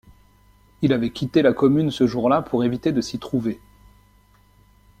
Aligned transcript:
Il 0.81 0.93
avait 0.93 1.11
quitté 1.11 1.43
la 1.43 1.53
commune 1.53 1.91
ce 1.91 2.07
jour-là 2.07 2.41
pour 2.41 2.63
éviter 2.63 2.91
de 2.91 3.01
s’y 3.01 3.19
trouver. 3.19 3.61